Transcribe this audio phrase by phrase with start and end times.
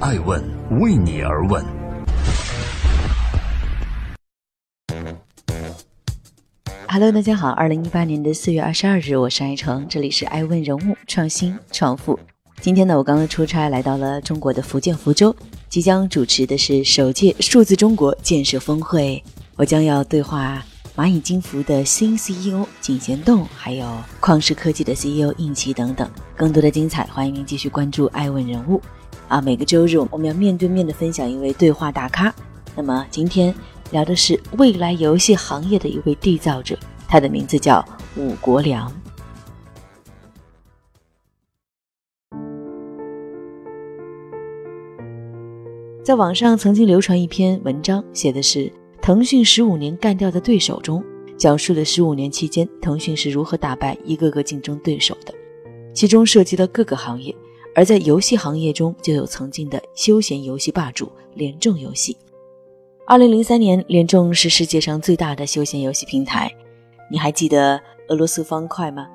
[0.00, 0.40] 爱问
[0.78, 1.64] 为你而问。
[6.86, 12.16] Hello，大家好，二零一八年的四月二十二日，我是爱成，这里是爱问人物创新创富。
[12.60, 15.34] 今天呢，我刚刚出差来到了中国的福建福州，
[15.68, 19.20] 即将主持的是首届数字中国建设峰会，
[19.56, 23.84] 我将要对话蚂蚁金服的新 CEO 景贤栋，还有
[24.20, 28.80] 旷视科技的 CEO 应奇等等，更多的精彩，欢迎您继续关注爱问人物。
[29.28, 32.34] 啊，每个周日我们要面对面的分享一位对话大咖，
[32.74, 33.54] 那么今天
[33.90, 37.84] 聊的是未来游戏行业的一位缔造者，他的名字叫
[38.16, 38.90] 武国良。
[46.02, 48.72] 在网上曾经流传一篇文章，写的是
[49.02, 51.04] 腾讯十五年干掉的对手中，
[51.36, 55.34] 讲述了十五年期间腾讯是如何打败一个个竞争对手的，
[55.92, 57.36] 其中涉及了各个行业，
[57.78, 62.16] 而在游戏行业中就有曾经的休闲游戏霸主联众游戏。
[63.06, 66.52] 二零零三年，联众是世界上最大的休闲游戏平台，
[67.08, 69.06] 你还记得俄罗斯方块吗？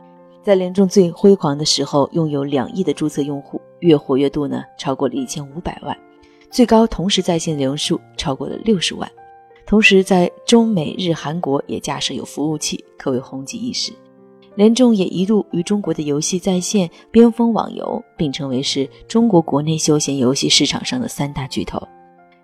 [0.41, 5.93] 在联众最辉煌的时候，拥有两亿的注册用户，月活跃度呢超过了一千五百万。
[6.49, 9.11] 最高同时在线人数超过了六十万，
[9.66, 13.91] 同时在中美日韩国也架设有服务器，可谓红极一时。
[14.55, 21.81] 联众也一度与中国的游戏在线边锋网游并称为是中国国内休闲游戏市场上的三大巨头。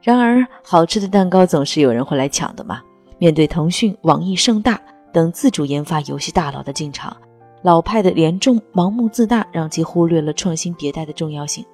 [0.01, 2.81] 然而，好吃的蛋糕总是有人会来抢的嘛。
[3.17, 7.15] 面对腾讯、网易、盛大等自主研发游戏大佬的进场，
[7.63, 11.65] 老派的联众盲目自大，让其忽略了创新迭代的重要性。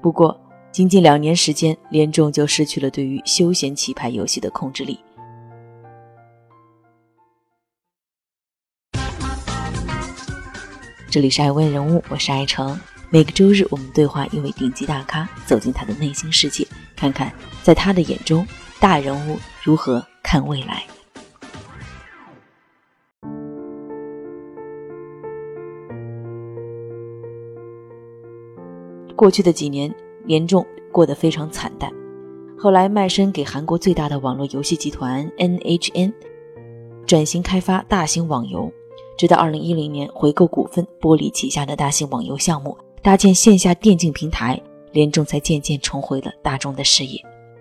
[0.00, 0.34] 不过，
[0.72, 4.98] 仅仅两年时间，联众就失去了对于休闲棋牌游戏的控制力。
[11.08, 12.78] 这里是爱问人物，我是爱成。
[13.10, 18.46] 每个周日，我们对话一位顶级大咖，走进他的内心世界，看看在他的眼中，
[18.80, 20.84] 大人物如何看未来。
[29.14, 29.92] 过去的几年。
[30.26, 31.88] 严重过得非常惨淡，
[32.58, 36.12] 后来卖身给韩国最大的网络游戏集团 NHN，
[37.06, 38.68] 转型开发大型网游，
[39.16, 44.60] 直到2010年回购股份剥离旗下的大型网游项目，搭建线下电竞平台，
[44.92, 47.20] 联众才渐渐重回了大众的视野。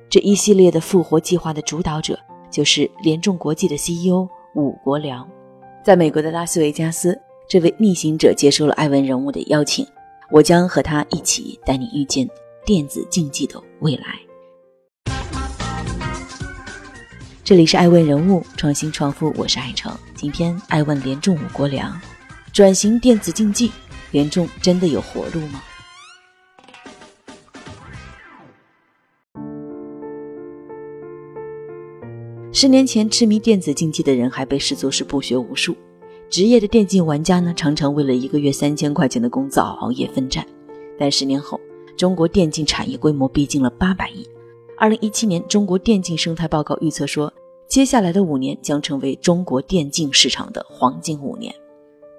[0.09, 2.19] 这一系列的复活计划的主导者
[2.51, 5.27] 就是联众国际的 CEO 武国良。
[5.83, 9.85] 在美国的拉斯维加斯，这位逆行者接受了艾文人物的邀请，
[10.31, 12.27] 我将和他一起带你遇见。
[12.65, 14.25] 电子竞技的未来。
[17.45, 19.95] 这里是爱问人物创新创富，我是爱成。
[20.16, 21.95] 今天爱问联众武国良，
[22.51, 23.72] 转型电子竞技，
[24.09, 25.61] 联众真的有活路吗？
[32.51, 35.77] 十年前，痴迷电子竞技的人还被视作是不学无术，
[36.31, 40.44] 职业的电竞玩家呢，常常为了一个月三千块钱的工资熬夜奋战。
[40.97, 41.62] 但十年后，
[41.95, 44.27] 中国电竞产业规模逼近了八百亿。
[44.78, 47.31] 二零一七年，中国电竞生态报告预测说，
[47.66, 51.53] 接下来的五年将成为中国电竞市场的黄金五年。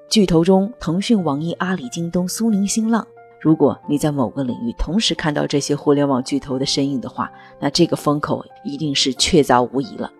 [0.08, 3.06] 巨头中，腾讯、网易、阿里、京东、苏宁、新浪，
[3.40, 7.30] 如果你在某个领域同时看到这些互联网巨头的身影的话，
[7.60, 10.10] 那这个风口一定是确凿无疑了。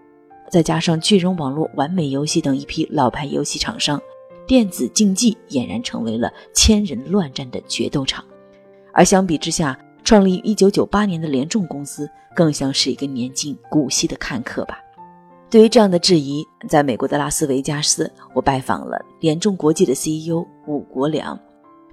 [0.50, 4.00] 再加上巨人网络、完美游戏等一批老牌游戏厂商，
[4.46, 8.22] 电子竞技俨然成为了千人乱战的决斗场。
[8.92, 14.78] 而相比之下，创立于一九九八年的联众公司更像是一个年近古稀的看客吧。
[15.50, 21.36] 对于这样的质疑，在美国的拉斯维加斯，我拜访了联众国际的 CEO 武国良。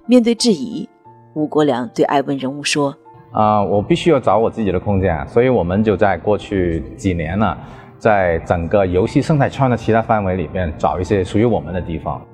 [0.06, 0.88] 面对质疑，
[1.34, 2.96] 武国良对艾文人物说
[3.34, 7.58] ：“啊，我必须要找我自己的空间，所以我们就在过去几年呢，
[7.98, 12.24] 在整个游戏生态圈的其他范围里面找一些属于我们的地方。”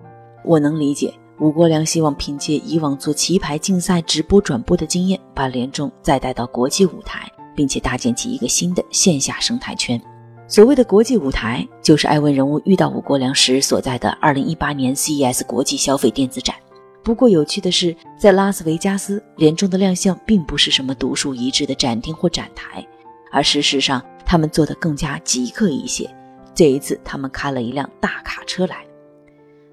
[0.44, 1.10] 我能理解。
[1.40, 7.26] 吴国良希望凭借以往做棋牌竞赛直播转播的经验，把联众再带到国际舞台，
[7.56, 9.98] 并且搭建起一个新的线下生态圈。
[10.46, 16.54] 所谓的国际舞台，就是艾文人物遇到吴国良时所在的2018年 CES 国际消费电子展。
[17.02, 22.86] 不过有趣的是，在拉斯维加斯，联众的亮相并不是什么独树一帜的展厅或展台，
[23.32, 26.06] 而事实上他们做的更加极客一些。
[26.54, 28.84] 这一次，他们开了一辆大卡车来。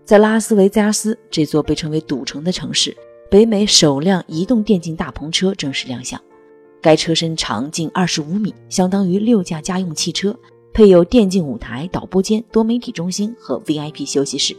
[0.07, 2.95] 在拉斯维加斯这座被称为“赌城”的城市，
[3.29, 6.17] 北美首辆移动电竞大篷车正式亮相。
[6.81, 10.33] 该车身长近二十五米，相当于六架家用汽车，
[10.71, 14.55] 配有电竞舞台、导播间、多媒体中心和 VIP 休息室。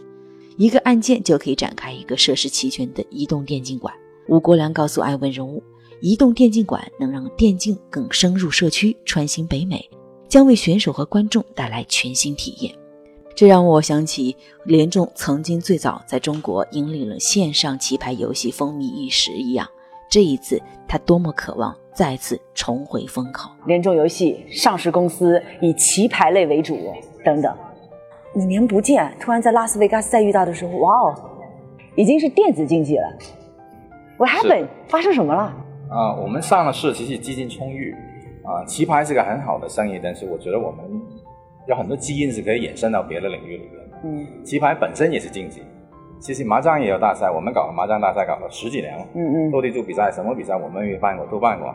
[0.59, 3.95] 一个按键就可以展开一个设施齐全的移动电竞馆。
[4.29, 5.63] 吴国良告诉艾文人物，
[6.03, 9.89] 移动电竞馆能让电竞更深入社区，穿行北美，
[10.29, 12.78] 将为选手和观众带来全新体验。
[13.39, 19.65] 这让我想起联众曾经最早在中国引领了线上棋牌游戏风靡一时一样。
[20.11, 23.49] 这一次，他多么渴望再次重回风口。
[23.67, 26.77] 联众游戏上市公司以棋牌类为主，
[27.25, 27.57] 等等。
[28.35, 31.15] 五年不见，突然在拉斯维加斯再遇到的时候，哇哦，
[31.95, 33.19] 已经是电子竞技了。
[34.17, 34.67] What happened？
[34.89, 35.43] 发生什么了？
[35.89, 37.95] 啊，我们上了市，其实资金充裕。
[38.43, 40.85] 啊，棋牌是个很好的生意，但是我觉得我们
[41.69, 43.73] 有很多基因是可以衍生到别的领域里面。
[44.03, 45.63] 嗯，棋牌本身也是竞技。
[46.19, 49.07] 其实麻将也有大赛，我们搞麻将大赛搞了十几年了。
[49.15, 51.75] 嗯嗯，斗地主比赛什么比赛我们也办过，都办过。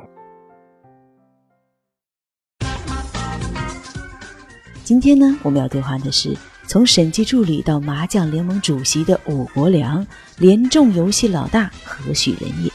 [4.83, 6.35] 今天呢，我们要对话的是
[6.67, 10.05] 从审计助理到麻将联盟主席的武国良，
[10.39, 12.72] 联众游戏老大何许人也？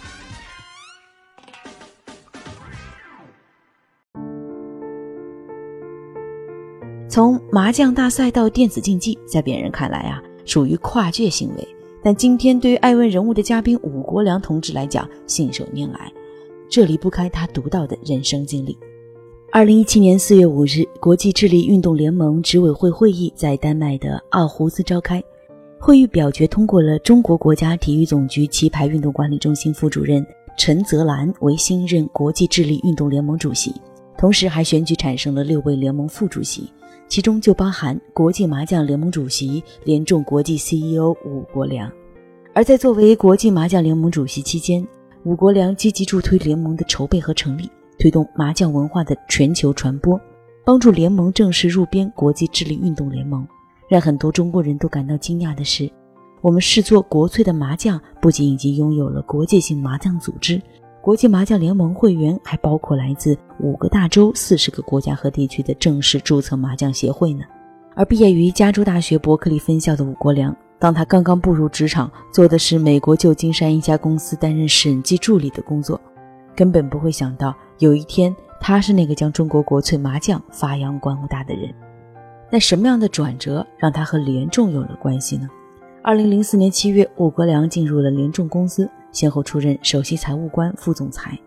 [7.59, 10.23] 麻将大赛到电子竞技，在别人看来啊。
[10.45, 11.69] 属于跨界行为，
[12.05, 16.13] 但今天对于爱问人物的嘉宾武国良同志来讲，信手拈来，
[16.69, 18.79] 这离不开他独到的人生经历。
[19.51, 25.21] 二零一七年四月五日，国际智力运动联盟执委会会议在丹麦的奥胡斯召开，
[25.81, 30.25] 会议表决通过了中国国家体育总局棋牌运动管理中心副主任
[30.57, 33.75] 陈泽兰为新任国际智力运动联盟主席，
[34.19, 36.71] 同时还选举产生了六位联盟副主席。
[37.07, 41.91] 其中就包含国际麻将联盟主席、联众国际 CEO 武国良。
[42.53, 44.87] 而在作为国际麻将联盟主席期间，
[45.25, 50.21] 武国良积极助推联盟的筹备和成立，推动麻将文化的全球传播，
[50.67, 53.47] 帮助联盟正式入编国际智力运动联盟。
[53.89, 55.91] 让很多中国人都感到惊讶的是，
[56.43, 60.61] 我们视作国粹的麻将不仅已经拥有了国际性麻将组织。
[61.09, 67.47] 国际麻将联盟会员还包括来自五个大洲、四十个国家和地区的正式注册麻将协会呢。
[67.95, 75.99] 而毕业于加州大学伯克利分校的武国良，当他刚刚步入职场，做的是美国旧金山一家公司担任审计助理的工作，
[76.55, 81.75] 根本不会想到有一天他是那个将中国国粹麻将发扬光大的人。
[82.53, 85.49] 那什么样的转折让他和联众有了关系呢？
[86.03, 88.87] 二零零四年七月，武国良进入了联众公司。
[89.13, 91.39] 先后出任首席财务官、副总裁。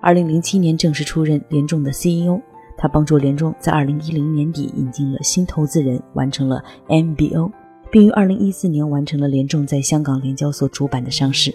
[0.00, 2.40] 二零零七年正式出任联众的 CEO。
[2.74, 7.52] 他帮助联众在二零一零年底引进了新投资人，完成了 MBO，
[7.92, 11.54] 并于二零一四年完成了联众在香港联交所主板的上市。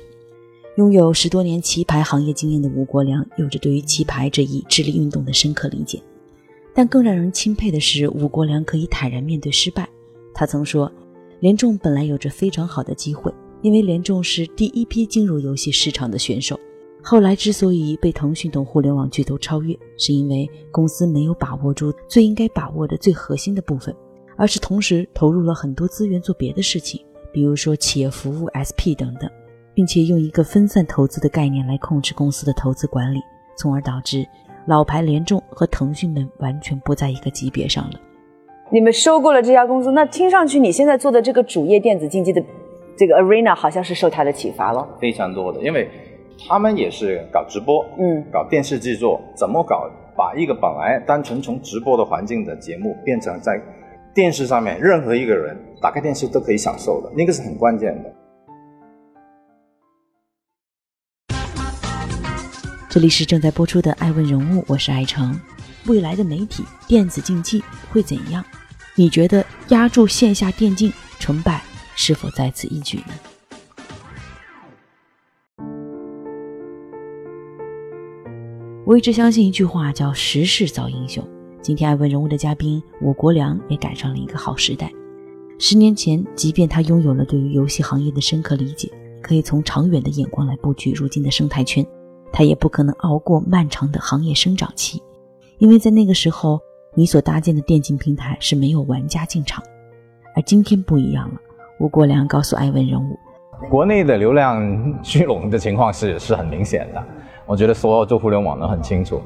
[0.77, 6.01] 拥有十多年棋牌行业经验的吴国良，有着对于棋牌这一智力运动的深刻理解。
[6.73, 9.89] 但更让人钦佩的是，吴国良可以坦然面对失败。
[10.33, 10.89] 他曾说
[11.41, 16.59] ：“联众本来有着非常好的机会。”因为联众是第一批进入游戏市场的选手，
[17.03, 23.95] 后来之所以被腾讯等互联网巨头超越，是因为公司没有把握住最应该把握的最核心的部分，
[24.35, 27.01] 而是同时投入了很多资源做别的事情，
[27.31, 29.29] 比如说企业服务、SP 等等，
[29.73, 33.19] 并且用一个分散投资的概念来控制公司的投资管理，
[33.57, 34.25] 从而导致
[34.67, 37.99] 老牌联众和腾讯们完全不在一个级别上了。
[38.71, 42.43] 你们收购了这家公司，那听上去你现在做的这个主业电子竞技的。
[42.97, 45.87] 这个 Arena 好像是受他的启发了，非常多的，因为
[46.49, 53.61] 他们也是搞直播，嗯，搞电视制作，怎么搞把一个本来单纯从直播的环境的节目变成在
[54.15, 58.11] 电视上面任何一个人打开电视都可以享受的，那个是很关键的。
[62.89, 65.39] 这里是正在播出的《爱问人物》，我是爱成。
[65.85, 68.43] 未来的媒体电子竞技会怎样？
[68.95, 71.61] 你觉得压住线下电竞成败？
[71.99, 73.13] 是否在此一举呢？
[78.85, 81.27] 我一直相信一句话，叫“时势造英雄”。
[81.61, 84.89] 今天爱问人物的嘉宾武国良也赶上了一个好时代。
[85.59, 88.89] 十年前，即便他拥有了对于游戏行业的深刻理解，
[89.21, 91.85] 可以从长远的眼光来布局如今的生态圈，
[92.31, 95.01] 他也不可能熬过漫长的行业生长期，
[95.57, 96.61] 因为在那个时候，
[96.93, 99.63] 你所搭建的电竞平台是没有玩家进场，
[100.35, 101.41] 而今天不一样了。
[101.79, 103.17] 吴国良告诉艾文人物
[103.69, 107.03] ：“国内的流量聚拢的情况是是很明显的，
[107.45, 109.21] 我觉得所有做互联网的很清楚。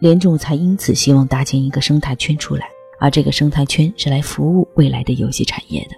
[0.00, 2.68] 联众才因此希望搭建一个生态圈出来，
[3.00, 5.96] 而这个生态圈是来服务未来的游戏产业的。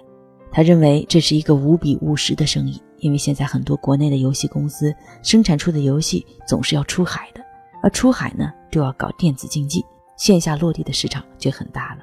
[0.49, 7.41] 他认为这是一个无比务实的生意，因为现在很多国内的游戏公司生产出的游戏总是要出海的，
[7.83, 9.83] 而出海呢就要搞电子竞技，
[10.17, 12.01] 线下落地的市场就很大了。”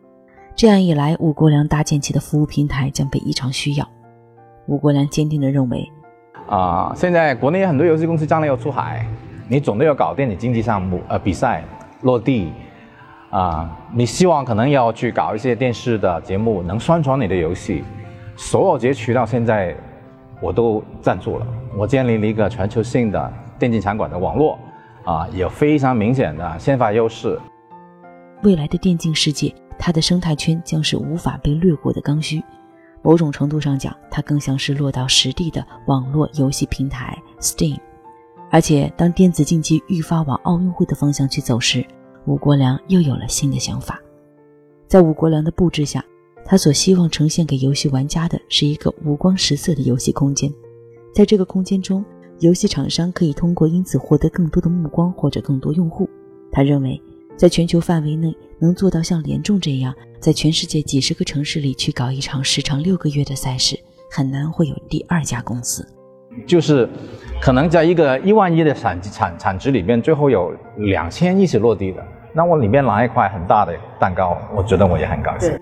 [0.59, 3.89] 这样一来，吴国良搭建起的服务平台将被异常需要。
[4.67, 5.89] 吴国良坚定地认为，
[6.49, 9.07] 啊，现在国内很多游戏公司将来要出海，
[9.47, 11.63] 你总得要搞电子竞技项目，呃，比赛
[12.03, 12.53] 落地，
[13.31, 17.85] 啊，你希望可能要去搞一些电视的节目，能宣传你的游戏。
[18.35, 19.73] 所有这些渠道现在
[20.43, 21.47] 我都赞助了，
[21.77, 24.59] 我建立了一个全球性的电竞场馆的网络，
[25.05, 27.39] 啊，有非常明显的先发优势。
[28.43, 32.43] 未来的电竞世界，它的生态圈将是无法被掠过的刚需。
[33.01, 37.79] 某种程度上讲，它更像是落到实地的网络游戏平台 Steam。
[38.51, 41.87] 而且，当电子竞技愈发往奥运会的方向去走时，
[42.27, 44.01] 吴国良又有了新的想法。
[44.87, 46.05] 在吴国良的布置下，
[46.45, 50.53] 他所希望呈现给游戏玩家的是一个五光十色的游戏空间。
[51.15, 52.05] 在这个空间中，
[52.41, 56.09] 游戏厂商可以通过因此获得更多的目光或者更多用户。
[56.51, 57.01] 他认为，
[57.39, 59.95] 在全球范围内能做到像联众这样。
[60.21, 63.79] 在全世界几十个城市里去搞一场时长六个月的赛事，
[64.11, 65.87] 很难会有第二家公司。
[66.45, 66.89] 就是，
[67.41, 75.57] 可能在一个一万亿的产产产值里面，最后有两千亿是落地的，那我里面拿一块很大的蛋糕，我觉得我也很高兴。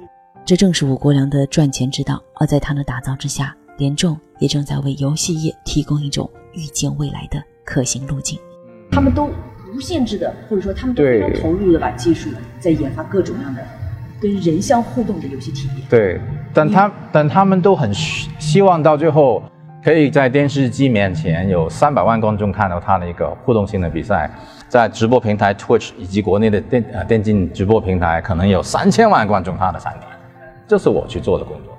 [0.47, 2.19] 这正是吴国良的赚钱之道。
[2.37, 8.39] 而在他的打造之下，联众也正在为游戏业提供一种预见未来的可行路径。
[8.91, 9.29] 他们都
[9.77, 13.63] 无限制的，或者说他们都非常投入的把技术在研发各种各样的。
[14.19, 15.87] 跟人相互动的游戏体验。
[15.91, 16.19] 对，
[16.55, 19.43] 但他但他们都很希望到最后
[19.85, 24.31] 可以在电视机面前有三百万观众看到他的一个互动性的比赛，
[24.69, 30.09] 在直播平台 Twitch 以及国内的电呃电竞直播平台可能有三千万观众他的产品，
[30.67, 31.77] 这是我去做的工作。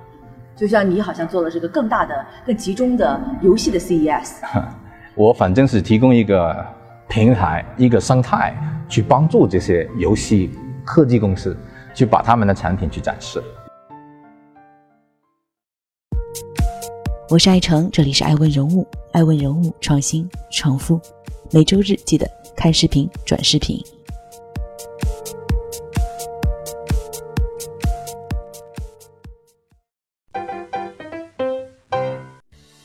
[0.56, 4.42] 就像你好像做了这个更大的、更集中的游戏的 CES。
[5.16, 6.64] 我反正是提供一个
[7.10, 8.56] 平台、一个生态，
[8.88, 10.52] 去帮助这些游戏
[10.86, 11.58] 科技公司。
[11.96, 13.44] 去把他们的产品去展示。
[17.28, 21.02] 我是爱成，这里是爱问人物，爱问人物创新创富，
[21.52, 23.84] 每周日记得看视频转视频。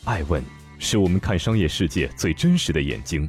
[0.05, 0.43] 爱问
[0.79, 3.29] 是我们看商业世界最真实的眼睛，